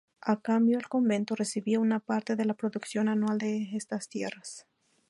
A 0.21 0.41
cambio, 0.41 0.79
el 0.79 0.87
convento 0.87 1.35
recibía 1.35 1.79
una 1.79 1.99
parte 1.99 2.35
de 2.35 2.45
la 2.45 2.55
producción 2.55 3.07
anual 3.07 3.37
de 3.37 3.69
estas 3.77 4.09
tierras. 4.09 4.65